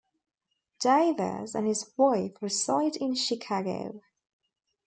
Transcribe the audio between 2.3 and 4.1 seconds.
reside in Chicago.